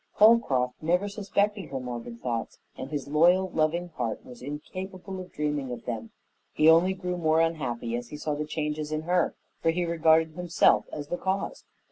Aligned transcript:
Holcroft 0.13 0.81
never 0.81 1.07
suspected 1.07 1.65
her 1.69 1.79
morbid 1.79 2.21
thoughts, 2.21 2.57
and 2.75 2.89
his 2.89 3.07
loyal, 3.07 3.51
loving 3.51 3.89
heart 3.89 4.25
was 4.25 4.41
incapable 4.41 5.19
of 5.19 5.31
dreaming 5.31 5.71
of 5.71 5.85
them. 5.85 6.09
He 6.53 6.67
only 6.67 6.95
grew 6.95 7.17
more 7.17 7.39
unhappy 7.39 7.95
as 7.95 8.07
he 8.09 8.17
saw 8.17 8.33
the 8.33 8.45
changes 8.47 8.91
in 8.91 9.03
her, 9.03 9.35
for 9.61 9.69
he 9.69 9.85
regarded 9.85 10.33
himself 10.33 10.87
as 10.91 11.09
the 11.09 11.17
cause. 11.17 11.65